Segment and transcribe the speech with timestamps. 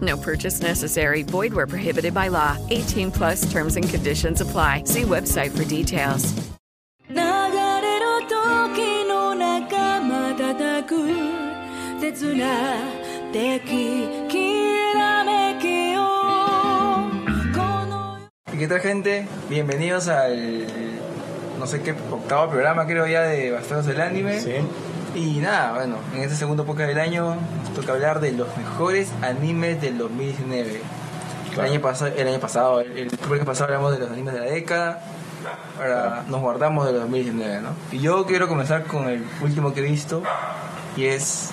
[0.00, 1.22] No purchase necessary.
[1.22, 2.56] Void where prohibited by law.
[2.70, 4.82] 18 plus terms and conditions apply.
[4.84, 6.34] See website for details.
[18.58, 19.28] ¿Qué tal gente?
[19.50, 20.66] Bienvenidos al
[21.58, 24.40] no sé qué octavo programa creo ya de Bastardos del Anime.
[24.40, 24.54] Sí.
[25.16, 29.08] Y nada, bueno, en este segundo podcast del año nos toca hablar de los mejores
[29.22, 30.82] animes del 2019.
[31.54, 34.40] El, año pasado, el año pasado, el, el podcast pasado hablamos de los animes de
[34.40, 35.02] la década.
[35.78, 37.70] Ahora nos guardamos de los 2019, ¿no?
[37.92, 40.22] Y yo quiero comenzar con el último que he visto
[40.98, 41.50] y es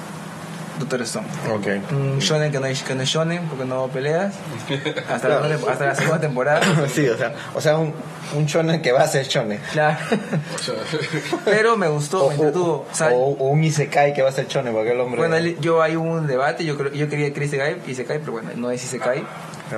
[0.83, 1.27] Doctor Stone.
[1.53, 1.91] Ok.
[1.91, 4.33] Un shonen que no es, que no es shonen porque no peleas
[5.09, 5.69] hasta, la, Claro.
[5.69, 6.61] hasta la segunda temporada.
[6.93, 7.93] sí, o sea, o sea un,
[8.35, 9.59] un shonen que va a ser shonen.
[9.71, 9.97] Claro.
[11.45, 12.85] Pero me gustó, O, me entretuvo.
[12.99, 15.19] O o- o un isekai que va a ser shonen, porque el hombre...
[15.27, 18.71] bueno, yo hay un debate, yo creo, yo quería que Isekai, Isekai, pero bueno, no
[18.71, 19.23] es Isekai.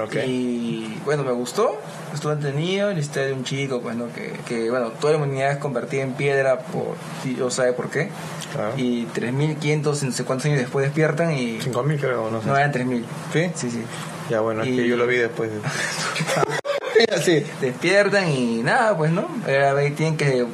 [0.04, 0.16] Ok.
[0.26, 1.80] Y bueno, me gustó,
[2.14, 4.12] estuvo entretenido, la historia de un chico, pues, ¿no?
[4.14, 8.10] Que, que bueno, toda la humanidad es convertida en piedra por, Dios sabe por qué.
[8.56, 8.74] Claro.
[8.78, 11.60] Y 3.500, no sé cuántos años después despiertan y...
[11.60, 12.48] 5.000 creo, no sé.
[12.48, 13.04] No, eran 3.000.
[13.34, 13.52] ¿Sí?
[13.56, 13.84] Sí, sí.
[14.30, 15.52] Ya bueno, es que yo lo vi después.
[15.52, 15.60] de-
[17.22, 17.46] sí.
[17.62, 19.28] despiertan y nada, pues, ¿no?
[19.46, 20.46] Eh, tienen que,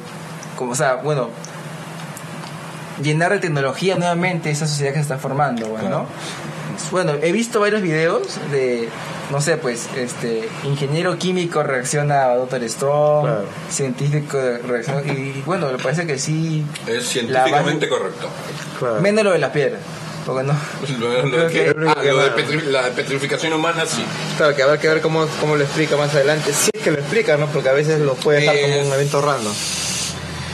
[0.56, 1.30] como, o sea, bueno,
[3.02, 6.06] llenar de tecnología nuevamente esa sociedad que se está formando, pues, ¿no?
[6.90, 8.88] Bueno, he visto varios videos de,
[9.30, 12.62] no sé, pues, este, ingeniero químico reacciona a Dr.
[12.64, 13.44] Stone, Claro.
[13.70, 18.28] científico reacciona, y bueno, me parece que sí, Es científicamente correcto.
[18.78, 19.00] Claro.
[19.00, 19.80] menos lo de las piedras,
[20.26, 20.52] porque no.
[21.00, 24.04] Lo, lo Creo que- que- ah, lo de petri- la petrificación humana, sí.
[24.36, 26.52] Claro, que habrá que ver cómo, cómo lo explica más adelante.
[26.52, 27.46] Sí es que lo explica, ¿no?
[27.46, 29.52] Porque a veces lo puede estar como Es- un evento random.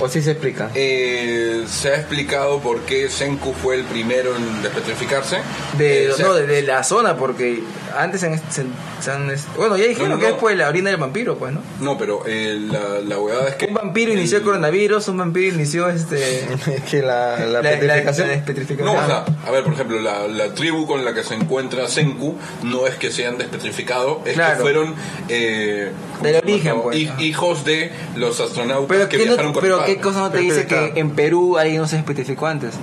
[0.01, 0.71] O sí se explica.
[0.75, 5.39] Eh, se ha explicado por qué Senku fue el primero en despetrificarse.
[5.77, 7.63] De, Eh, no, de, de la zona, porque
[7.97, 8.65] antes se han, se,
[9.01, 10.35] se han- bueno, ya dijeron No, no, que no.
[10.35, 11.63] es por la orina del vampiro, pues, ¿no?
[11.81, 13.67] No, pero eh, la, la huevada es que...
[13.67, 16.45] Un vampiro inició el coronavirus, un vampiro inició este
[16.77, 18.87] Es que la, la, la, la- petrificación- la despetrificación.
[18.95, 21.89] No, o sea, a ver, por ejemplo, la, la tribu con la que se encuentra
[21.89, 24.57] Senku no es que se han despetrificado, es Claro.
[24.57, 24.95] que fueron
[25.29, 25.91] eh,
[26.23, 26.97] Del origen, pues.
[26.97, 30.21] hij- hijos de los astronautas pero, que ¿qué no- viajaron con pero el qué cosa
[30.21, 32.75] no te dice que en Perú alguien no se despetrificó antes?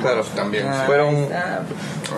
[0.00, 0.66] Claro, también.
[0.66, 0.86] Ah, sí.
[0.86, 1.60] fueron, ah,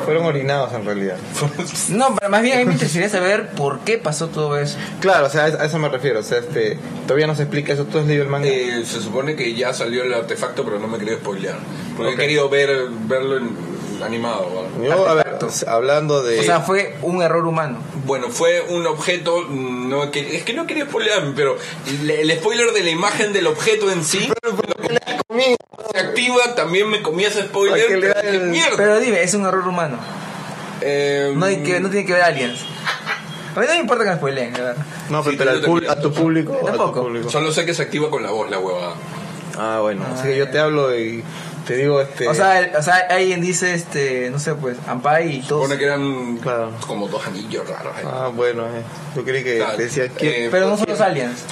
[0.04, 1.16] fueron orinados en realidad.
[1.88, 4.76] No, pero más bien a mí me interesaría saber por qué pasó todo eso.
[5.00, 6.20] Claro, o sea, a eso me refiero.
[6.20, 6.78] O sea, este,
[7.08, 7.84] todavía no se explica eso.
[7.84, 8.46] ¿Tú has leído el manga?
[8.48, 11.56] Eh, se supone que ya salió el artefacto, pero no me quería spoilear.
[11.96, 12.18] Porque Ok.
[12.18, 12.70] he querido ver,
[13.08, 13.71] verlo en-
[14.04, 14.48] animado.
[14.76, 14.88] ¿vale?
[14.88, 15.70] Yo, a ver, artefacto.
[15.70, 16.40] hablando de...
[16.40, 17.78] O sea, fue un error humano.
[18.04, 22.72] Bueno, fue un objeto, no que, es que no quería spoilearme, pero el, el spoiler
[22.72, 24.30] de la imagen del objeto en sí
[25.92, 27.78] se activa, también me comía ese spoiler.
[27.78, 28.76] ¿Para qué le da pero dije, el- mierda.
[28.76, 29.98] Pero dime, es un error humano.
[30.80, 32.60] Eh, No, hay que, no tiene que ver aliens.
[33.54, 34.86] A mí no me importa que me spoileen, la verdad.
[35.10, 35.90] no, Sí, pero pub- también.
[35.90, 36.54] a tu público...
[36.54, 37.02] a tu Tampoco.
[37.02, 37.30] público.
[37.30, 38.94] Solo sé que se activa con la voz, la huevada.
[39.58, 40.04] Ah, bueno.
[40.14, 41.22] Así que yo te hablo y
[41.66, 42.26] te digo, este...
[42.28, 45.62] O sea, el- o sea, alguien dice, este, no sé, pues, Ampai y todos.
[45.62, 46.72] Supone que eran Claro.
[46.86, 47.94] como dos anillos raros.
[47.96, 48.04] ahí.
[48.06, 48.82] Ah, bueno, eh.
[49.16, 49.76] Yo creí que Claro.
[49.78, 50.46] decía que...
[50.46, 51.44] Eh, Pero no son los aliens.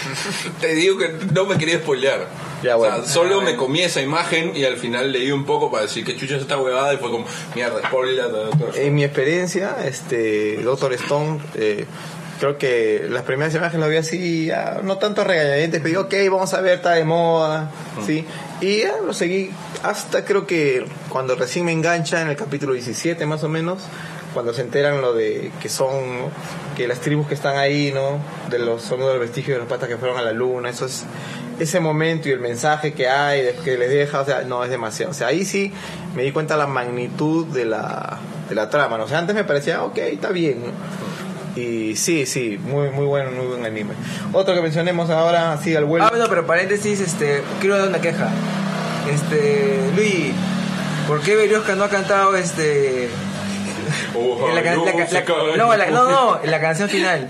[0.60, 2.26] Te digo que no me quería spoilear.
[2.62, 2.96] Ya, bueno.
[2.96, 6.04] O sea, solo me comí esa imagen y al final leí un poco para decir
[6.04, 7.24] que chucha es esta huevada y fue como,
[7.54, 8.26] mierda, spoiler.
[8.74, 11.86] En mi experiencia, este, Doctor Stone, eh,
[12.40, 14.50] creo que las primeras imágenes lo vi así,
[14.82, 17.70] no tanto regañadientes, pero ok, vamos a ver, está de moda,
[18.06, 18.24] ¿sí?
[18.62, 19.50] Y ya lo seguí
[19.82, 23.80] hasta creo que cuando recién me engancha en el capítulo 17 más o menos,
[24.32, 26.30] cuando se enteran lo de que son, ¿no?
[26.76, 28.18] que las tribus que están ahí, ¿no?
[28.48, 31.04] De los, son los vestigios de los patas que fueron a la luna, eso es,
[31.58, 35.10] ese momento y el mensaje que hay, que les deja, o sea, no es demasiado.
[35.10, 35.72] O sea, ahí sí
[36.16, 39.04] me di cuenta la magnitud de la, de la trama, ¿no?
[39.04, 41.09] O sea, antes me parecía, ok, está bien, ¿no?
[41.56, 43.94] Y sí, sí, muy muy bueno, muy buen anime.
[44.32, 46.04] Otro que mencionemos ahora, sí, al vuelo.
[46.06, 48.28] Ah, bueno, pero paréntesis, este, quiero dar una queja.
[49.12, 50.32] Este, Luis,
[51.08, 53.08] ¿por qué Berioska no ha cantado este
[54.14, 54.92] en la, can- la
[55.24, 57.28] ca- la- no, la- no, no, en la canción final.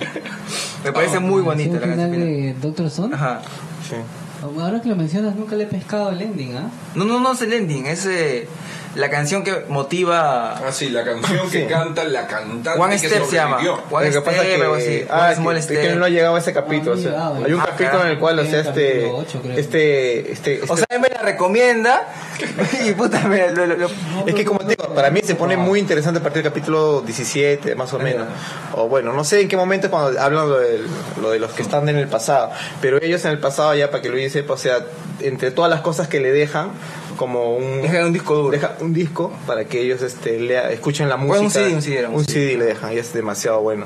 [0.84, 3.14] Me parece muy bonita la ¿Canción canción final de Doctor Stone?
[3.14, 3.40] Ajá.
[3.88, 3.96] Sí.
[4.42, 6.70] Ahora que lo mencionas, nunca le he pescado el ending, ¿ah?
[6.94, 8.48] No, no, no es el ending, es eh,
[8.96, 10.54] la canción que motiva.
[10.58, 11.66] Ah, sí, la canción que Sí.
[11.66, 13.58] canta la cantante One que Step se llama.
[13.90, 14.84] One Lo que pasa Step, algo así.
[14.84, 15.80] que, One ah, Small que, Step.
[15.82, 16.92] que no ha llegado a ese capítulo.
[16.92, 19.16] Ah, o sea, llegado, hay un ah, capítulo en el cual, o sea, este, capítulo
[19.18, 19.58] ocho, creo.
[19.58, 22.08] este, este, este- O sea, él me la recomienda
[22.86, 23.88] y puta, me lo, lo- lo-
[24.26, 27.00] es que como te digo, para mí se pone muy interesante a partir del capítulo
[27.02, 28.26] 17, más o menos.
[28.74, 30.80] O bueno, no sé en qué momento cuando hablan lo de,
[31.20, 32.50] lo de los que están en el pasado.
[32.80, 34.78] Pero ellos en el pasado, ya para que Luis sepa, o sea,
[35.20, 36.70] entre todas las cosas que le dejan,
[37.16, 37.82] como un...
[37.82, 38.50] Dejan un disco duro.
[38.50, 41.38] Deja un disco para que ellos este, lea, escuchen la música.
[41.38, 42.32] Bueno, un CD, un CD un Un CD.
[42.48, 43.84] CD le dejan y es demasiado bueno.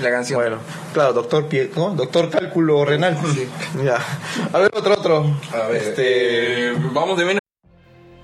[0.00, 0.40] la canción.
[0.40, 0.58] Bueno,
[0.94, 1.90] claro, doctor Pie, ¿no?
[1.90, 3.16] Doctor Cálculo Renal.
[3.84, 3.98] Ya.
[4.52, 5.36] A ver, otro, otro.
[5.52, 7.40] A ver, Este, eh, vamos de menos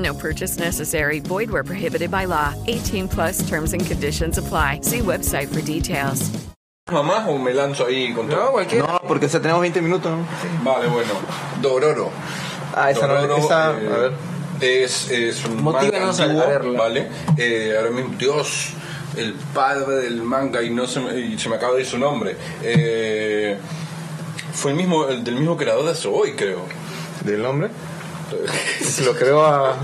[0.00, 1.20] No purchase necessary.
[1.20, 2.54] Void where prohibited by law.
[2.66, 4.80] 18 plus terms and conditions apply.
[4.82, 6.30] See website for details.
[6.90, 8.46] mamás o me lanzo ahí con todo.
[8.46, 8.84] No, cualquier.
[8.84, 10.10] no, porque o sea, tenemos 20 minutos.
[10.10, 10.26] ¿no?
[10.64, 11.12] Vale, bueno.
[11.60, 12.10] Dororo.
[12.74, 14.12] Ah, esa no, Dororo, esa, eh, a ver.
[14.60, 16.76] Es, es un manga antiguo.
[16.76, 17.08] ¿vale?
[17.36, 18.70] Eh, ahora mismo, Dios,
[19.16, 21.98] el padre del manga y no se me, y se me acaba de ir su
[21.98, 22.36] nombre.
[22.62, 23.56] Eh,
[24.52, 26.64] fue el mismo, el del mismo creador de Soy, creo.
[27.24, 27.70] ¿Del nombre?
[29.04, 29.76] Lo creo a.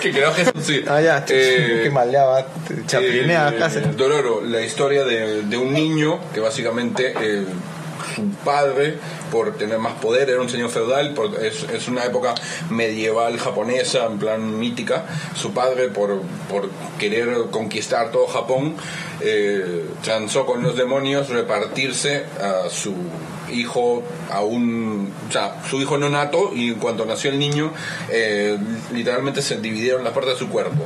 [0.00, 0.82] que creo que es sí.
[0.86, 2.46] Ah, ya, Eh, que maleaba,
[2.86, 3.80] chaplinea eh, casi.
[3.96, 7.44] Dororo, la historia de, de un niño que básicamente eh,
[8.14, 8.96] su padre,
[9.30, 12.34] por tener más poder, era un señor feudal, por- es, es una época
[12.70, 15.04] medieval japonesa, en plan mítica.
[15.34, 16.20] Su padre, por,
[16.50, 16.68] por
[16.98, 18.76] querer conquistar todo Japón,
[19.20, 22.94] eh, transó con los demonios repartirse a su
[23.50, 27.72] hijo a un o sea su hijo no nato y en cuanto nació el niño
[28.10, 28.58] eh,
[28.92, 30.84] literalmente se dividieron las partes de su cuerpo.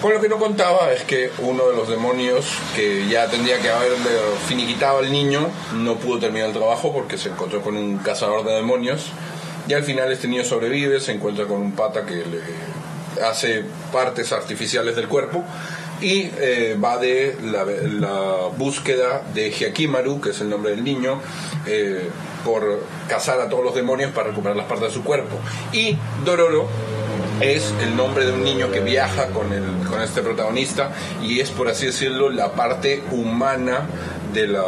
[0.00, 3.68] Con lo que no contaba es que uno de los demonios que ya tendría que
[3.68, 4.10] haberle
[4.46, 8.54] finiquitado al niño no pudo terminar el trabajo porque se encontró con un cazador de
[8.54, 9.06] demonios
[9.66, 14.32] y al final este niño sobrevive, se encuentra con un pata que le hace partes
[14.32, 15.44] artificiales del cuerpo
[16.00, 21.20] y eh, va de la, búsqueda de Hyakimaru, que es el nombre del niño,
[21.66, 22.08] eh,
[22.44, 25.36] por cazar a todos los demonios para recuperar las partes de su cuerpo.
[25.72, 26.68] Y Dororo
[27.40, 30.90] es el nombre de un niño que viaja con, el, con este protagonista
[31.22, 33.86] y es, por así decirlo, la parte humana
[34.32, 34.64] de la,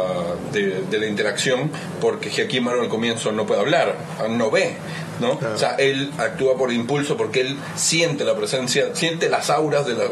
[0.51, 1.69] de la interacción,
[1.99, 3.95] porque Hyakimaru al comienzo no puede hablar,
[4.29, 4.75] no ve,
[5.21, 5.39] ¿no?
[5.53, 9.93] O sea, él actúa por impulso porque él siente la presencia, siente las auras de,
[9.93, 10.09] la-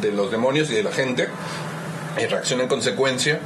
[0.00, 1.28] de los demonios y de la gente
[2.20, 3.38] y reacciona en consecuencia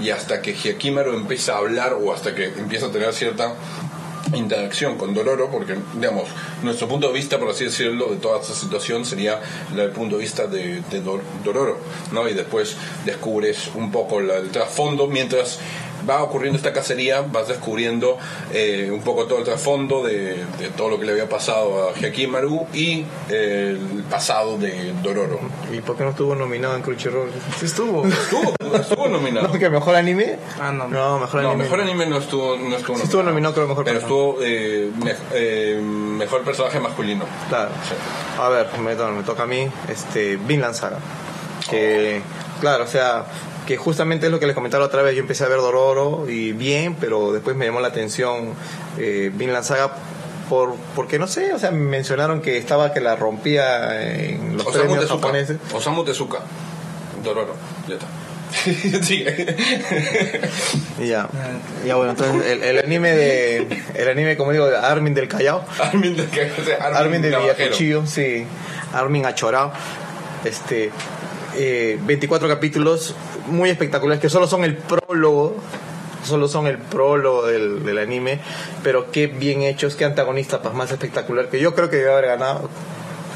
[0.00, 3.52] y hasta que Hyakimaru empieza a hablar o hasta que empieza a tener cierta
[4.34, 6.24] interacción con Dororo, porque, digamos,
[6.62, 9.40] nuestro punto de vista, por así decirlo, de toda esta situación sería
[9.76, 10.82] el punto de vista de,
[11.44, 11.78] Dororo,
[12.10, 12.28] ¿no?
[12.28, 15.58] Y después descubres un poco la- el trasfondo, mientras
[16.08, 18.18] va ocurriendo esta cacería, vas descubriendo
[18.52, 21.94] eh, un poco todo el trasfondo de, de todo lo que le había pasado a
[21.98, 25.40] Hyakimaru y eh, el pasado de Dororo.
[25.72, 27.30] ¿Y por qué no estuvo nominado en Crunchyroll?
[27.58, 28.06] Sí estuvo.
[28.06, 29.48] Estuvo, estuvo nominado.
[29.52, 30.38] ¿No, que mejor anime?
[30.60, 30.88] Ah, no.
[30.88, 31.64] No, mejor No, anime.
[31.64, 35.14] mejor anime no estuvo, no estuvo Sí estuvo nominado, creo, mejor Pero estuvo eh, me-
[35.32, 37.24] eh, mejor personaje masculino.
[37.48, 37.70] Claro.
[37.88, 37.94] Sí.
[38.40, 40.98] A ver, me, me toca a mí, este, Vinland Saga.
[41.70, 42.20] Que,
[42.60, 43.24] claro, o sea,
[43.66, 45.14] que justamente es lo que les comentaba otra vez.
[45.14, 48.54] Yo empecé a ver Dororo y bien, pero después me llamó la atención
[48.98, 49.92] eh, Vinland Saga
[50.48, 54.82] por, porque no sé, o sea, mencionaron que estaba que la rompía en los Osamu
[54.84, 55.20] premios Tezuka.
[55.26, 55.56] japoneses.
[55.72, 56.40] Osamu Tezuka.
[57.22, 57.54] Dororo.
[57.88, 58.06] Ya está.
[59.02, 59.24] sí.
[61.04, 61.28] Ya.
[61.86, 63.82] Ya bueno, entonces el, el anime de.
[63.94, 65.64] El anime, como digo, de Armin del Callao.
[65.80, 67.56] Armin de, que- o sea, Armin de Navajero.
[67.56, 68.46] Villacuchillo, sí.
[68.92, 69.72] Armin Achorao.
[70.44, 70.90] Este.
[71.56, 73.14] eh, 24 capítulos
[73.46, 75.56] muy espectaculares que solo son el prólogo.
[76.24, 78.40] Solo son el prólogo del, del anime.
[78.82, 81.48] Pero qué bien hechos, qué antagonista pues, más espectacular.
[81.48, 82.70] Que yo creo que debe haber ganado.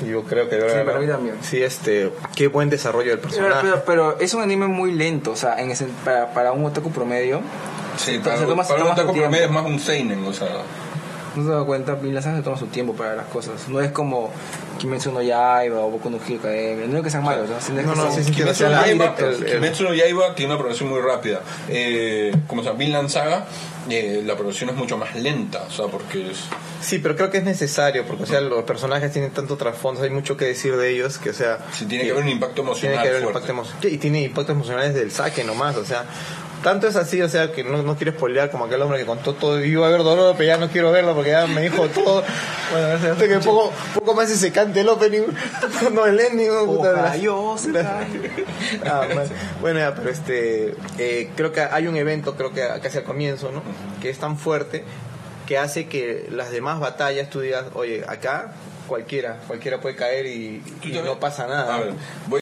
[0.06, 1.34] Yo creo que debe Sí, haber para mí también.
[1.42, 2.10] Sí, este.
[2.34, 3.60] Qué buen desarrollo del Pero, personaje.
[3.62, 6.90] pero, pero es un anime muy lento, o sea, en ese, para, para un otaku
[6.90, 7.40] promedio.
[7.96, 10.46] Sí, se para, toma- se para un otaku promedio es más un seinen, o sea...
[11.36, 13.68] No se da cuenta, Vinland Saga se toma su tiempo para las cosas.
[13.68, 14.30] No es como
[14.78, 16.86] Kimetsu no Yaiba o Boku no Hero Academia.
[16.86, 17.54] No es que sean malos, ¿no?
[17.56, 20.88] No, que no, Kimetsu sea, no Yaiba, el- el- Kimetsu no Yaiba tiene una progresión
[20.88, 21.40] muy rápida.
[21.68, 23.46] Eh, como se llama, Vinland Saga,
[23.90, 26.38] eh, la progresión es mucho más lenta, o sea, porque es...
[26.80, 30.10] Sí, pero creo que es necesario porque o sea, los personajes tienen tanto trasfondo, hay
[30.10, 32.98] mucho que decir de ellos que o sea, Sí, tiene que haber un impacto emocional
[32.98, 36.04] tiene que haber un impacto emocional y tiene impactos emocionales del saque nomás, o sea,
[36.62, 39.34] tanto es así, o sea, que no, no quiero spoilear como aquel hombre que contó
[39.34, 41.88] todo y iba a ver dolor, pero ya no quiero verlo porque ya me dijo
[41.88, 42.22] todo.
[42.70, 45.22] Bueno, hasta que poco, poco más y se cante el opening,
[45.94, 48.44] no el ending, puta, se calle.
[48.84, 49.06] Ah.
[49.62, 53.50] Bueno, ya, pero este, eh, creo que hay un evento, creo que casi al comienzo,
[53.52, 53.62] ¿no?
[54.02, 54.84] Que es tan fuerte
[55.46, 58.52] que hace que las demás batallas tú digas, oye, acá
[58.86, 60.62] cualquiera, cualquiera puede caer y,
[61.02, 61.74] no pasa nada.
[61.74, 61.94] A ver,
[62.26, 62.40] voy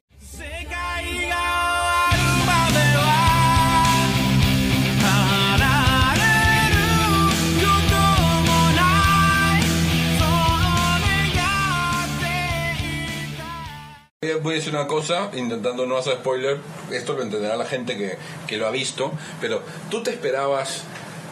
[14.47, 16.59] Voy a- decir una cosa, intentando no hacer spoiler,
[16.93, 19.61] esto lo entenderá la gente que, que lo ha visto, pero
[19.91, 20.85] ¿tú te esperabas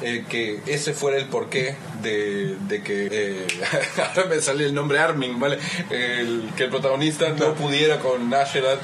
[0.03, 3.47] eh, que ese fuera el porqué de, de que, eh,
[4.17, 5.59] ahora me sale el nombre Armin, ¿vale?
[5.91, 8.81] El- que el protagonista no pudiera con Asherat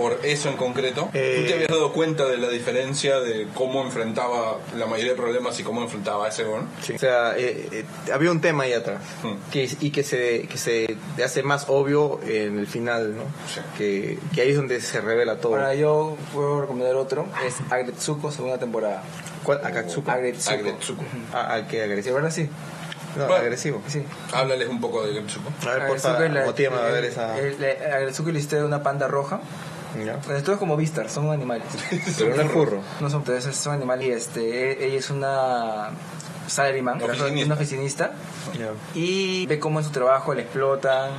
[0.00, 1.10] por eso en concreto?
[1.12, 5.16] Eh, ¿Tú te habías dado cuenta de la diferencia de cómo enfrentaba la mayoría de
[5.18, 6.68] problemas y cómo enfrentaba a ese Gon?
[6.82, 6.94] Sí.
[6.94, 9.34] O sea, eh, eh, había un tema ahí atrás Hmm.
[9.52, 13.24] que, y que se, que se hace más obvio en el final, ¿no?
[13.52, 13.60] Sí.
[13.76, 15.54] Que, que ahí es donde se revela todo.
[15.56, 19.02] Ahora yo puedo recomendar otro, es Agretsuko, segunda temporada.
[19.44, 19.60] ¿Cuál?
[19.64, 20.10] Akatsuko.
[20.10, 20.54] Agretsuko.
[20.54, 21.02] Agretsuko.
[21.32, 22.16] Ah, ah, ¿qué ¿De agresivo?
[22.16, 22.48] verdad sí?
[23.16, 23.42] No, Bueno.
[23.42, 23.82] agresivo.
[23.88, 24.04] Sí.
[24.32, 25.50] Háblales un poco de Agretsuko.
[25.68, 27.34] A ver, por favor, motívame a ver el- esa...
[27.34, 29.40] Agretsuko historia de una panda roja.
[30.04, 30.18] ¿Ya?
[30.20, 31.66] Pues esto es como Vistar, son animales.
[32.18, 32.80] Pero no es furro.
[33.00, 35.90] No son entonces son animales y este, ella es una
[36.46, 37.44] salaryman, Oficinista.
[37.46, 38.12] una oficinista
[38.94, 41.12] y ve cómo en su trabajo le explotan,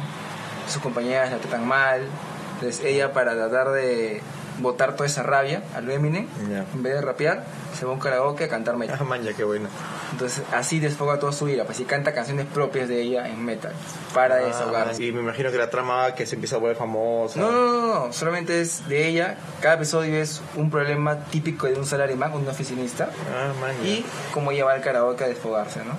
[0.68, 2.08] sus compañeras la tratan mal.
[2.56, 4.22] Entonces ella para tratar de
[4.62, 6.66] botar toda esa rabia al Eminem, Ya.
[6.74, 7.44] en vez de rapear,
[7.78, 8.98] se va a un karaoke a cantar metal.
[9.00, 9.70] Ah, man, ya qué bueno.
[10.12, 13.74] Entonces así desfoga toda su ira, pues y canta canciones propias de ella en metal
[14.14, 15.02] para desahogarse.
[15.02, 17.40] Ah, y me imagino que la trama que se empieza a volver famosa.
[17.40, 19.38] No, no, no, no, solamente es de ella.
[19.62, 23.10] Cada episodio es un problema típico de un salaryman, un oficinista.
[23.34, 23.72] Ah, man.
[23.86, 25.94] Y cómo ella va al karaoke a desfogarse, ¿no?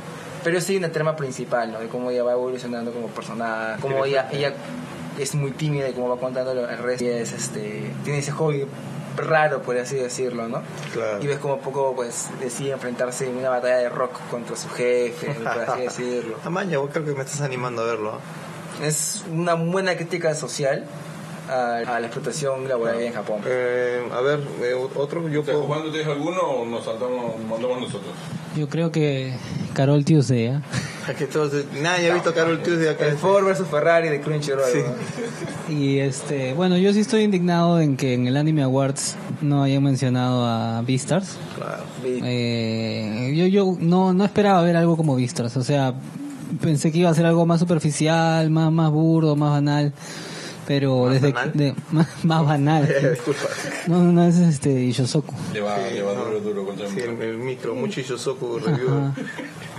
[0.45, 1.79] Pero sí una trama principal, ¿no?
[1.79, 4.53] De cómo ella va evolucionando como personaje, cómo ella, ella
[5.19, 7.05] es muy tímida y cómo va contando el resto.
[7.05, 8.67] Es, este, tiene ese hobby
[9.17, 10.63] raro, por así decirlo, ¿no?
[10.93, 11.23] Claro.
[11.23, 15.35] Y ves como poco, pues, decide enfrentarse en una batalla de rock contra su jefe,
[15.35, 16.37] por así decirlo.
[16.45, 18.19] Vos creo que me estás animando a verlo.
[18.83, 20.87] Es una buena crítica social
[21.53, 23.41] a, a la explotación laboral en Japón.
[23.47, 25.67] Eh, a ver, eh, otro, yo puedo...
[25.67, 28.13] ¿Cuándo tienes alguno o nos saltamos, mandamos nosotros?
[28.57, 29.35] Yo creo que
[29.75, 30.63] Carol Tuesday, ¿ah?
[31.19, 33.07] Que todos, nadie ha visto Carol Tuesday acá.
[33.07, 34.71] El Ford versus Ferrari de Crunchyroll.
[34.71, 34.79] Sí.
[35.69, 35.75] ¿no?
[35.75, 39.83] Y este, bueno, yo sí estoy indignado en que en el Anime Awards no hayan
[39.83, 41.39] mencionado a Beastars.
[41.57, 41.83] Claro.
[42.05, 45.95] Eh, yo yo no, no esperaba ver algo como Beastars, o sea,
[46.61, 49.93] pensé que iba a ser algo más superficial, más, más burdo, más banal.
[50.75, 51.53] Pero ¿Más desde banal?
[51.53, 52.95] que- de- más, más banal.
[53.11, 53.41] Disculpa.
[53.89, 55.35] No, no, no, ese es este Yosoku.
[55.53, 56.25] Le va, Sí, le va no.
[56.25, 57.25] duro, duro contra el Sí, el, micro.
[57.29, 59.13] el micro, mucho Yosoku review.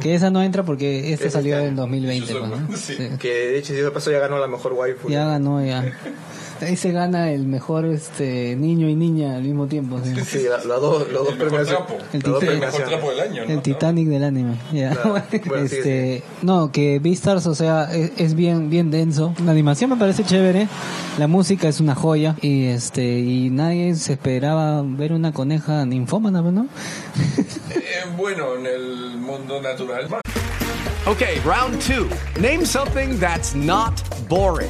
[0.02, 2.28] Que esa no entra porque esta Es salió en 2020.
[2.34, 2.78] Yosoku, pues, ¿no?
[2.78, 2.96] sí.
[2.98, 3.10] Sí.
[3.20, 5.10] Que de hecho, de paso ya ganó la mejor waifu.
[5.10, 5.84] Ya ganó, ya.
[6.68, 10.00] Ahí se gana el mejor este niño y niña al mismo tiempo.
[10.04, 10.14] sí.
[10.26, 11.98] Sí, la- los dos, los dos trapo.
[12.14, 12.42] El dos.
[12.44, 12.90] El mejor premiaciones.
[12.90, 13.52] trapo del año, ¿no?
[13.54, 14.56] El Titanic del anime.
[14.72, 14.92] ya.
[14.92, 15.14] Claro.
[15.46, 15.80] Bueno, sigue,
[16.18, 19.34] este, no, que Beastars, o sea, es, es bien bien denso.
[19.46, 20.68] La animación me parece chévere,
[21.20, 26.42] la música es una joya y este y nadie se esperaba ver una coneja ninfómana,
[26.42, 26.68] ¿no?
[27.76, 30.08] Eh, bueno, en el mundo natural.
[31.06, 32.08] Okay, round two.
[32.40, 34.70] Name something that's not boring.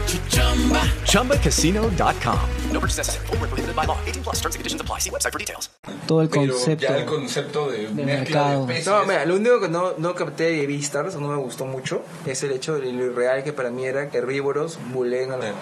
[1.05, 2.39] ChumbaCasino.com.
[2.71, 3.25] No purchase necessary.
[3.27, 3.97] Prohibited by law.
[4.05, 4.99] 18 plus terms and conditions apply.
[4.99, 5.69] See website for details.
[6.07, 6.87] Todo el Pero concepto.
[6.87, 8.65] ya el concepto de, de mercado.
[8.65, 8.83] de.
[8.83, 12.43] No, mira, lo único que no, no capté de Beastars, no me gustó mucho, es
[12.43, 15.45] el hecho de lo irreal que para mí era que herbívoros buleen a los...
[15.45, 15.53] Eh,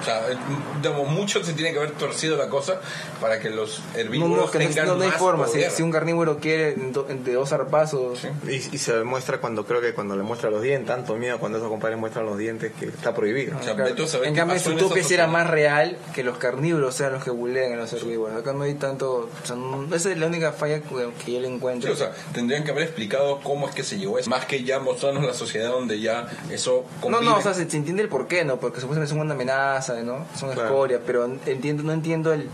[0.00, 0.36] O sea, eh,
[0.80, 2.80] digamos, mucho se tiene que haber torcido la cosa
[3.20, 5.46] para que los herbívoros no, que no, tengan no, no hay más forma.
[5.46, 5.70] Si, poder.
[5.72, 8.20] si un carnívoro quiere de dos zarpazos...
[8.46, 11.58] Y, y se demuestra cuando creo que cuando le muestra los dientes, tanto miedo cuando
[11.58, 13.56] esos compadres muestran los dientes que está prohibido.
[13.58, 13.90] O sea, Claro.
[14.06, 16.94] Saber En qué cambio, pasó en Zootopia esa sí era más real que los carnívoros
[16.94, 18.36] sean los que bulean a los herbívoros.
[18.36, 19.28] Acá no hay tanto...
[19.42, 21.92] O sea, no- esa es la única falla que, yo le Sí, encuentro.
[21.92, 24.30] o sea, tendrían que haber explicado cómo es que se llegó a eso.
[24.30, 27.24] Más que ya mostrarnos la sociedad donde ya eso No, convive.
[27.24, 28.58] no, o sea, se, se entiende el por qué, ¿no?
[28.60, 30.26] Porque supuestamente son una amenaza, ¿no?
[30.38, 30.68] Son Claro.
[30.68, 32.48] escoria, pero entiendo, no entiendo el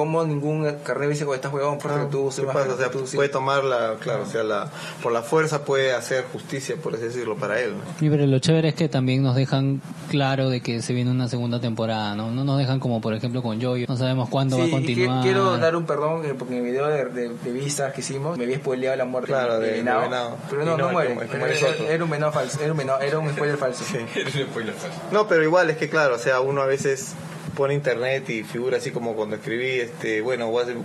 [0.00, 2.74] cómo ningún carnívoro dice, "Oye, estás huevón, fuerte Ah, que tú, soy ¿qué más pasa?
[2.74, 3.16] O sea, que tú", sí.
[3.16, 4.70] puede tomar la, claro, o sea, la,
[5.02, 7.74] por la fuerza puede hacer justicia, por así decirlo, para él.
[7.76, 8.06] ¿no?
[8.06, 11.28] Y pero lo chévere es que también nos dejan claro de que se viene una
[11.28, 12.30] segunda temporada, ¿no?
[12.30, 14.70] No nos dejan como por ejemplo con Jojo, no sabemos cuándo Sí, va a y
[14.70, 15.22] que- continuar.
[15.22, 18.38] quiero dar un perdón eh, porque en el video de, de, de vistas que hicimos
[18.38, 20.36] me había spoileado la muerte Claro, de- de venado, venado.
[20.48, 22.78] pero no, no, no, muere, que- que era, era- era un venado falso, era un,
[22.78, 23.84] venado- era un spoiler falso.
[24.14, 24.88] Después lo fue.
[25.12, 27.12] No, pero igual es que claro, o sea, uno a veces
[27.60, 30.76] pone internet y figura así como cuando escribí, este, bueno, voy a, hacer-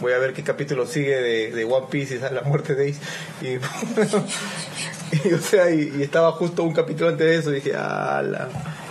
[0.00, 2.90] voy a ver qué capítulo sigue de, de One Piece y sale la muerte de
[2.90, 3.00] Ace.
[3.40, 7.76] Y, y, o sea, y, y estaba justo un capítulo antes de eso y dije,
[7.76, 8.48] ala,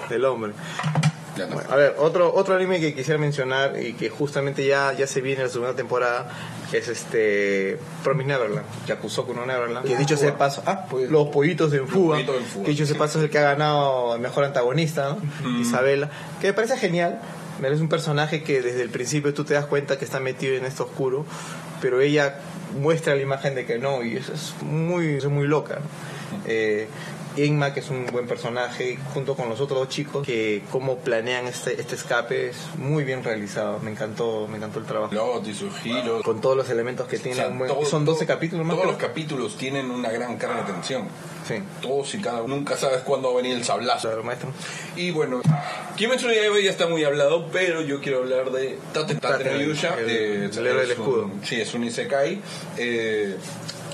[0.10, 0.54] del hombre.
[1.36, 5.20] Bueno, a ver, otro otro anime que quisiera mencionar y que justamente ya, ya se
[5.20, 6.30] viene la segunda temporada
[6.78, 9.86] es este Promise Neverland, Yakusoku no Neverland.
[9.88, 12.16] Que dicho sea de paso, ah, los pollitos en fuga.
[12.16, 14.44] pollitos en fuga, Que dicho sea de paso es el que ha ganado el mejor
[14.44, 15.60] antagonista, ¿no?
[15.60, 16.10] Isabela.
[16.42, 17.20] Que me parece genial.
[17.62, 20.66] Es un personaje que desde el principio tú te das cuenta que está metido en
[20.66, 21.26] esto oscuro,
[21.82, 22.40] pero ella
[22.82, 25.76] muestra la imagen de que no, y eso es muy, es muy loca.
[25.76, 26.42] ¿no?
[26.46, 26.88] Eh,
[27.38, 31.48] Inma, que es un buen personaje, junto con los otros dos chicos, que cómo planean
[31.48, 33.80] este, este escape es muy bien realizado.
[33.80, 35.42] Me encantó, me encantó el trabajo.
[35.46, 36.24] Y sus giros.
[36.24, 37.36] Con todos los elementos que O tiene.
[37.38, 38.76] sea, un buen- todo- son 12 todo- capítulos más.
[38.76, 41.08] Todos los capítulos tienen una gran carga de tensión.
[41.48, 42.56] Sí, Todos y cada uno.
[42.56, 44.08] Nunca sabes cuándo va a venir el sablazo.
[44.08, 44.52] claro, maestro.
[44.96, 45.42] Y bueno,
[45.98, 49.62] Kimetsu no Yaiba ya está muy hablado, pero yo quiero hablar de Tate Tate no
[49.62, 49.96] Yusha.
[50.00, 50.08] el-
[50.68, 51.30] el escudo.
[51.44, 52.42] sí, es un Isekai.
[52.78, 53.36] eh,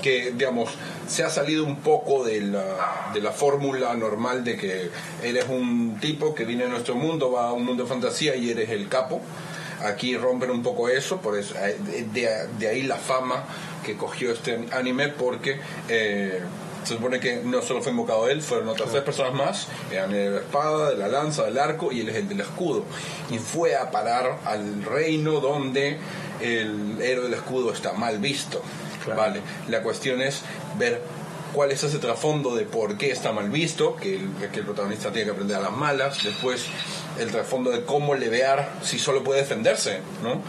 [0.02, 0.70] que, digamos,
[1.08, 4.90] se ha salido un poco de la, de la fórmula normal de que
[5.22, 8.50] eres un tipo que viene a nuestro mundo, va a un mundo de fantasía y
[8.50, 9.20] eres el capo.
[9.84, 11.76] Aquí rompen un poco eso, por eso eh,
[12.12, 13.44] de, de- ahí la fama
[13.84, 15.58] que cogió este anime, porque
[15.88, 16.40] eh,
[16.84, 20.30] se supone que no solo fue invocado él, fueron otras tres personas más, eran de
[20.30, 22.84] la espada, de la lanza, del arco y él es el del escudo.
[23.30, 25.96] Y fue a parar al reino donde
[26.42, 28.62] el héroe del escudo está mal visto.
[29.14, 30.42] Vale, la cuestión es
[30.78, 31.00] ver
[31.52, 35.10] cuál es ese trasfondo de por qué está mal visto, que el, que el protagonista
[35.12, 36.66] tiene que aprender a las malas, después
[37.18, 40.40] el trasfondo de cómo levear si solo puede defenderse, ¿no?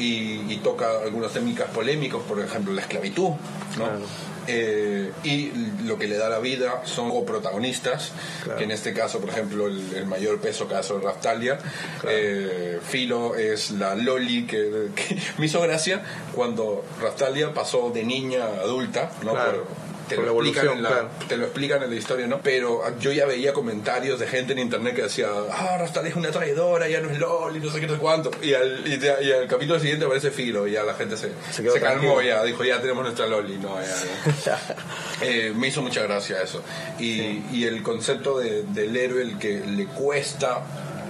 [0.00, 3.30] Y, y toca algunas técnicas polémicas, por ejemplo la esclavitud,
[3.78, 3.84] ¿no?
[3.84, 4.00] Claro.
[4.46, 5.52] Eh, y
[5.84, 8.58] lo que le da la vida son coprotagonistas, Claro.
[8.58, 11.58] que en este caso, por ejemplo, el, el mayor peso caso de Raftalia,
[12.08, 16.02] eh, Filo es la Loli que, que me hizo gracia
[16.34, 19.32] cuando Raftalia pasó de niña a adulta, ¿no?
[19.32, 19.64] Claro.
[19.64, 21.08] Por- te, lo explican en la, claro.
[21.28, 22.40] te lo explican en la historia, ¿no?
[22.42, 26.30] Pero yo ya veía comentarios de gente en internet que decía, ah, Raftalia es una
[26.30, 28.30] traidora, ya no es Loli, no sé qué, no sé cuánto.
[28.42, 31.30] Y al, y, te- y al capítulo siguiente aparece Filo y ya la gente se,
[31.50, 33.96] Se se, calmó, ya dijo, ya tenemos nuestra Loli, no, ya,
[34.44, 34.60] ya.
[35.22, 36.62] Eh, me hizo mucha gracia eso.
[36.98, 40.62] Y, y el concepto de- del héroe, el que le cuesta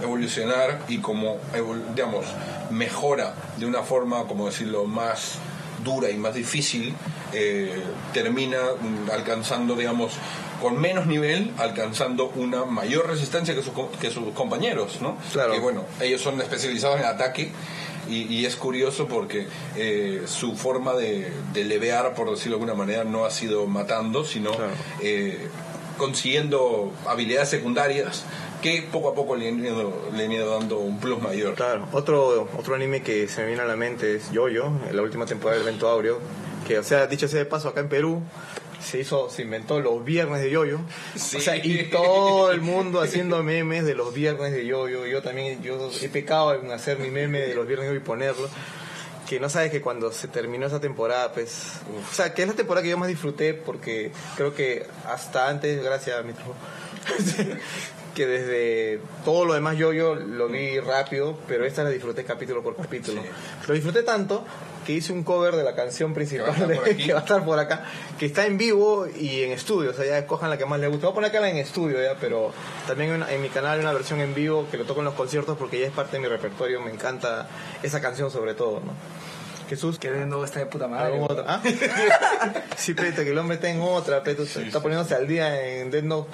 [0.02, 2.26] evolucionar y como, evol- digamos,
[2.70, 5.38] mejora de una forma, como decirlo, más
[5.84, 6.94] dura y más difícil,
[7.32, 10.12] eh, termina mm, alcanzando, digamos,
[10.60, 15.18] con menos nivel, alcanzando una mayor resistencia que, sus co- que sus compañeros, ¿no?
[15.32, 15.52] Claro.
[15.52, 17.50] Que bueno, ellos son especializados en ataque
[18.08, 22.74] y, y es curioso porque eh, su forma de, de levear, por decirlo de alguna
[22.74, 24.70] manera, no ha sido matando, sino Claro.
[25.00, 25.48] eh,
[26.02, 28.24] consiguiendo habilidades secundarias
[28.60, 31.54] que poco a poco le han ido, le han ido dando un plus mayor.
[31.54, 35.02] Claro, otro, otro anime que se me viene a la mente es Yoyo, en la
[35.02, 36.18] última temporada del Evento Aureo,
[36.66, 38.20] que, o sea, dicho sea de paso, acá en Perú
[38.82, 40.80] se hizo, se inventó los viernes de Yoyo,
[41.14, 41.36] Sí.
[41.36, 45.62] o sea, y todo el mundo haciendo memes de los viernes de Yoyo, yo también,
[45.62, 48.48] yo he pecado en hacer mi meme de los viernes de Yoyo y ponerlo,
[49.32, 52.52] que no sabes que cuando se terminó esa temporada, pues, o sea, que es la
[52.54, 56.54] temporada que yo más disfruté porque creo que hasta antes, gracias a mi trabajo,
[58.14, 62.62] que desde todo lo demás yo yo lo vi rápido, pero esta la disfruté capítulo
[62.62, 63.22] por capítulo.
[63.66, 64.44] Lo disfruté tanto
[64.84, 67.84] que hice un cover de la canción principal de- que va a estar por acá,
[68.18, 70.88] que está en vivo y en estudio, o sea, ya escojan la que más les
[70.90, 71.06] guste.
[71.06, 72.52] Voy a poner acá la en estudio ya, pero
[72.86, 75.56] también en mi canal hay una versión en vivo que lo toco en los conciertos
[75.58, 77.48] porque ya es parte de mi repertorio, me encanta
[77.82, 78.92] esa canción sobre todo, ¿no?
[79.68, 81.06] Jesús, Que de nuevo está de puta madre.
[81.14, 81.30] ¿Algún weón.
[81.32, 81.44] otro?
[81.48, 81.62] ¿Ah?
[82.76, 86.02] sí, pete, que el hombre está en otra, pete, está poniéndose al día en Dead
[86.02, 86.28] Note.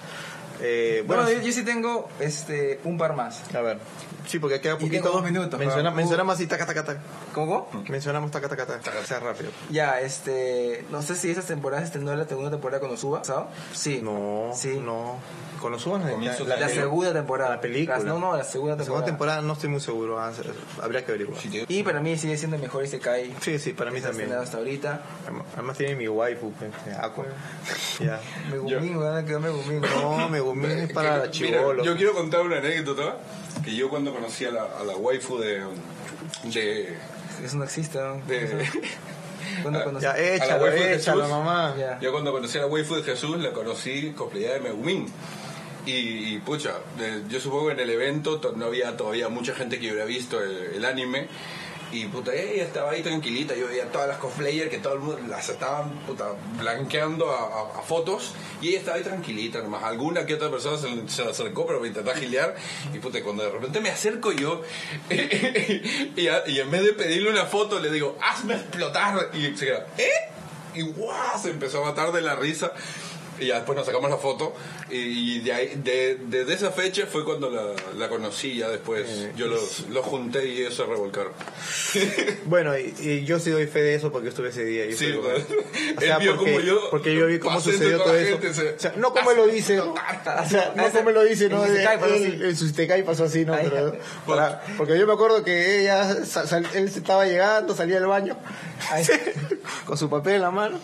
[0.61, 3.43] Eh, Bueno, bueno, yo, yo sí tengo este un par más.
[3.55, 3.79] a ver.
[4.27, 5.03] Sí, porque queda Y poquito.
[5.05, 7.01] tengo dos minutos, Menciona- mencionamos así, taca, taca, taca.
[7.33, 7.71] ¿Cómo?
[7.89, 9.05] Mencionamos taca, taca, taca.
[9.07, 9.51] Sea rápido.
[9.71, 10.85] Ya, este.
[10.91, 13.47] No sé si esa temporada estrenó la segunda temporada con Osuba, ¿sabes?
[13.73, 14.01] Sí.
[14.03, 14.79] No, Sí.
[14.85, 15.17] no.
[15.61, 17.51] Con los subas Comienzos la, de La segunda temporada.
[17.57, 17.99] La película.
[17.99, 18.85] La- no, no, la segunda La temporada.
[18.85, 20.31] segunda temporada no estoy muy seguro, ah,
[20.81, 21.41] habría que averiguar.
[21.41, 21.65] Sí, tío.
[21.67, 23.35] Y para mí sigue siendo el mejor Isekai.
[23.41, 24.33] Sí, sí, para mí que se también.
[24.35, 25.01] hasta ahorita.
[25.55, 26.53] Además tiene mi waifu,
[27.03, 27.25] Aqua.
[27.99, 28.21] Ya.
[28.53, 29.81] Megumin, weón, quedó Megumin.
[29.81, 31.85] No, Megumin es para Mira, chivolo.
[31.85, 33.17] yo quiero contar una anécdota
[33.65, 35.63] que yo cuando conocí a la, a la waifu de,
[36.45, 36.97] de,
[37.45, 38.21] Eso no existe, ¿no?
[38.27, 38.69] de-
[39.63, 40.03] ¿Cuándo conocí?
[40.05, 41.31] Ya, A la échalo, échalo, Jesús.
[41.39, 41.75] mamá.
[41.79, 41.99] Ya.
[42.01, 45.07] Yo cuando conocí a la waifu de Jesús la conocí cosplayada de Megumin.
[45.87, 46.75] Y, y, pucha,
[47.31, 50.43] yo supongo que en el evento to- no había todavía mucha gente que hubiera visto
[50.43, 51.29] el, el anime.
[51.91, 53.55] Y puta, ella estaba ahí tranquilita.
[53.55, 56.27] Yo veía todas las cosplayers que todo el mundo las estaban puta,
[56.59, 58.35] blanqueando a, fotos.
[58.61, 59.85] Y ella estaba ahí tranquilita nomás.
[59.85, 62.55] Alguna que otra persona se, se acercó, pero me intentaba gilear.
[62.93, 64.63] Y puta, cuando de repente me acerco yo,
[65.11, 69.31] y en vez de pedirle una foto, le digo, hazme explotar.
[69.33, 70.11] Y se queda, ¿eh?
[70.75, 72.73] Y guau, se empezó a matar de la risa.
[73.41, 74.55] Y ya después nos sacamos la foto.
[74.91, 77.63] Y, y de ahí, de, desde esa fecha fue cuando la,
[77.97, 78.57] la conocí.
[78.57, 81.33] Ya después yo los, los junté y ellos se revolcaron.
[82.45, 84.87] Bueno, y, y yo sí doy fe de eso porque yo estuve ese día.
[84.87, 85.23] Yo Sí, o
[86.01, 88.39] sea, Él vio porque, como yo porque yo vi cómo sucedió todo eso.
[88.39, 89.93] gente, se- O sea, no como él lo dice, ¿no?
[89.93, 91.65] O sea, no como él lo dice, ¿no?
[91.65, 91.81] En De-
[92.51, 93.45] Isekai pasó él- así.
[93.45, 93.55] ¿no?
[93.55, 93.69] Ahí.
[93.71, 93.97] Pero,
[94.27, 98.07] para- porque yo me acuerdo que ella, sal- sal- él se estaba llegando, salía del
[98.07, 98.37] baño,
[99.87, 100.79] con su papel en la mano.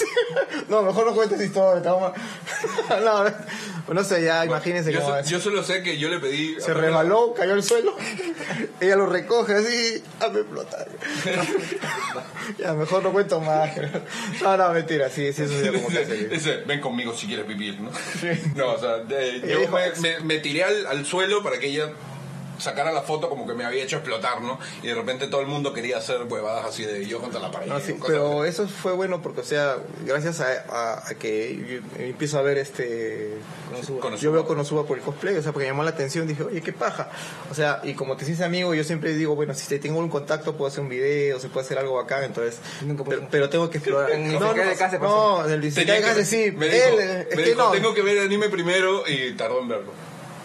[0.68, 2.12] No, mejor no cuentes historia, estamos...
[3.04, 5.28] No, no sé, ya imagínense yo, cómo so- es.
[5.28, 6.56] yo solo sé que yo le pedí.
[6.60, 7.94] Se resbaló, cayó al suelo.
[8.80, 10.88] Ella lo recoge así, hazme explotar.
[12.58, 13.70] ya, mejor no cuento más.
[14.42, 17.90] No, no, mentira, sí, sí, eso sí, como que ven conmigo si quieres vivir, ¿no?
[18.54, 21.68] No, o sea, de- yo dijo, me, me- me tiré al, al suelo para que
[21.68, 21.90] ella
[22.58, 24.58] sacara la foto como que me había hecho explotar, ¿no?
[24.82, 27.66] Y de repente todo el mundo quería hacer huevadas así de yo contra la pared.
[27.68, 28.50] No, sí, pero así.
[28.50, 32.58] eso fue bueno porque, o sea, gracias a, a- a que yo empiezo a ver
[32.58, 33.34] este...
[34.00, 34.16] Konosuba.
[34.16, 36.62] Yo veo Konosuba por el cosplay, o sea, porque me llamó la atención, dije, oye,
[36.62, 37.10] qué paja.
[37.50, 40.08] O sea, y como te hiciste amigo, yo siempre digo, bueno, si te tengo un
[40.08, 42.58] contacto, puedo hacer un video, se puede hacer algo bacán, entonces...
[42.82, 43.04] Nunca.
[43.04, 44.12] Pero, pero tengo que explorar.
[44.12, 44.64] En no, no, de
[45.00, 46.52] no, en el de Kase sí.
[46.52, 47.70] me él, dijo, es me que dijo, no.
[47.70, 49.92] tengo que ver el anime primero y tardó en verlo.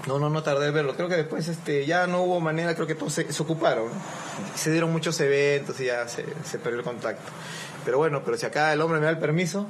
[0.07, 0.95] No, no, no tardé en verlo.
[0.95, 3.89] Creo que después este, ya no hubo manera, creo que todos se, se ocuparon.
[4.55, 7.29] Se dieron muchos eventos y ya se, se perdió el contacto.
[7.85, 9.67] Pero bueno, pero si acá el hombre me da el permiso,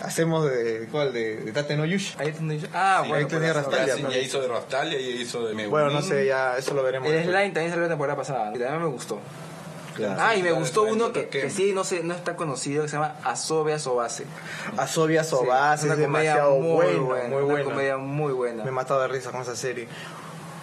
[0.00, 1.12] hacemos de, ¿cuál?
[1.12, 2.14] De, de Tate no Yushi.
[2.18, 3.14] Ahí tenía- Ah, Sí, bueno.
[3.26, 5.70] ahí tenía pues, Rastalia, Ya, hizo de Rastalia, ya hizo de Megumin.
[5.70, 7.08] Bueno, no sé, ya eso lo veremos.
[7.08, 7.34] El después.
[7.36, 8.50] slime también salió la temporada pasada.
[8.54, 9.20] Y también me gustó.
[9.94, 10.20] Claro.
[10.22, 13.14] Ah, y me gustó uno que, sí, no sé, no está conocido, que se llama
[13.24, 14.24] Asobia Sobase.
[14.76, 17.64] Asobia Sobase Sí, es una comedia demasiado muy buena, muy una buena.
[17.64, 18.62] comedia muy buena.
[18.64, 19.88] Me he matado de risa con esa serie.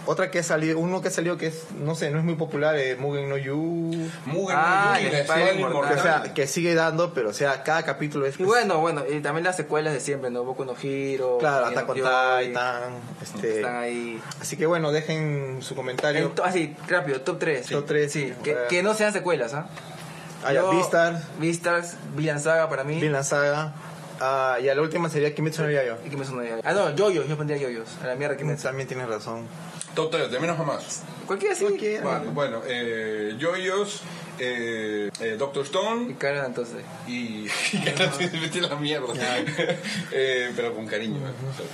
[0.06, 2.34] Otra que ha salido, uno que ha salido que es, no sé, no es muy
[2.36, 3.56] popular, es Mugen no Yu.
[4.26, 6.00] Mugen Ah, no Yuki, el Spider Inmortal.
[6.00, 8.40] o sea, que sigue dando, pero o sea, cada capítulo es...
[8.40, 10.44] Y bueno, bueno, y también las secuelas de siempre, ¿no?
[10.44, 12.94] Boku no Hero, Claro, Shingeki Attack on no Kyojin, Titan.
[13.22, 14.22] Este, Están ahí.
[14.42, 16.32] Así que bueno, dejen su comentario.
[16.44, 17.68] Así, rápido, top 3.
[17.68, 18.34] Top tres, Sí, sí.
[18.44, 18.56] que, Eh.
[18.70, 19.68] que no sean secuelas, ¿ah?
[20.44, 23.00] Ah, ya, Yo- Beastars, Beastars, Villan Saga para mí.
[23.00, 23.74] Vinland Saga.
[24.22, 25.98] Ah, y a la última sería Kimetsu no Yaiba.
[26.06, 26.62] Y Kimetsu no Yaiba.
[26.66, 27.88] Ah, no, Yoyos, yo pondría Yoyos.
[28.04, 28.64] A la mierda Kimetsu.
[28.64, 29.46] También tienes razón.
[29.96, 31.04] Top 3, de menos a más.
[31.26, 31.64] Cualquiera sí.
[31.66, 32.04] Cualquiera.
[32.06, 34.02] Vale, bueno, eh, Joyos,
[34.40, 36.78] eh, eh, Doctor Y Stone cara entonces.
[37.08, 37.48] y.
[38.42, 39.08] vete a la mierda.
[40.12, 41.18] Eh, pero con cariño.
[41.18, 41.32] ¿eh?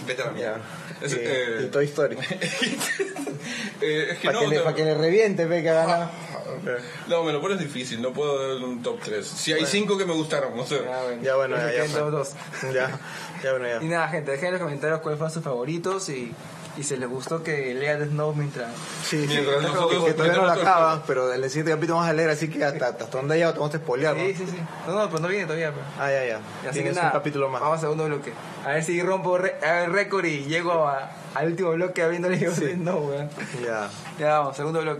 [0.08, 0.62] Vete a la mierda.
[1.02, 2.18] Es, y, eh, y Toy Story.
[3.82, 5.74] eh, es que Para no, que, le- no, pa' que le reviente, ve que ha
[5.74, 6.10] ganado.
[7.08, 9.26] no, me lo pones difícil, no puedo dar un top 3.
[9.28, 10.82] Si hay 5 que me gustaron, no sé.
[10.84, 11.22] Ya, bueno.
[11.24, 11.86] Ya, bueno, ya, ya.
[12.74, 13.00] Ya,
[13.44, 13.80] ya, bueno, Y ya.
[13.82, 16.32] nada, gente, dejen en los comentarios cuáles fueron sus favoritos y,
[16.78, 18.68] y si les gustó que lea The Snow mientras.
[19.04, 19.28] Sí, sí.
[19.28, 22.30] Mientras nosotros que todavía no el acaba, pero en el siguiente capítulo vamos a leer,
[22.30, 24.24] así que hasta, hasta dónde ya te vamos a spoilear, ¿no?
[24.24, 24.58] Sí, sí, sí.
[24.88, 25.72] No, no, pues no viene todavía.
[25.72, 25.86] Pues.
[26.00, 26.70] Ah, ya, ya.
[26.70, 27.62] Así que nada, un capítulo más.
[27.62, 28.34] Vamos a segundo bloque.
[28.66, 32.54] A ver si rompo re- el récord y llego a- al último bloque habiéndole leído
[32.54, 33.30] The Snow, weón.
[33.64, 33.90] Ya.
[34.20, 35.00] Ya vamos, segundo bloque.